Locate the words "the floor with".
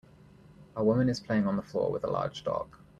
1.57-2.03